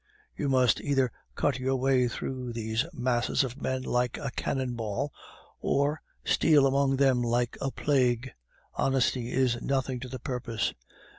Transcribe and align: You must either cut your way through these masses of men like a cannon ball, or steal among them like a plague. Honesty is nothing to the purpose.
You 0.35 0.49
must 0.49 0.81
either 0.81 1.11
cut 1.35 1.59
your 1.59 1.75
way 1.75 2.07
through 2.07 2.53
these 2.53 2.85
masses 2.91 3.43
of 3.43 3.61
men 3.61 3.83
like 3.83 4.17
a 4.17 4.31
cannon 4.35 4.73
ball, 4.73 5.13
or 5.59 6.01
steal 6.25 6.65
among 6.65 6.95
them 6.95 7.21
like 7.21 7.55
a 7.61 7.69
plague. 7.69 8.31
Honesty 8.73 9.31
is 9.31 9.61
nothing 9.61 9.99
to 9.99 10.09
the 10.09 10.17
purpose. 10.17 10.73